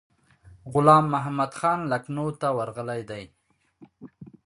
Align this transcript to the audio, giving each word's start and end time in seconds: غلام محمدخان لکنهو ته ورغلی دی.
غلام 0.73 1.05
محمدخان 1.13 1.79
لکنهو 1.91 2.27
ته 2.41 2.47
ورغلی 2.57 3.01
دی. 3.09 3.23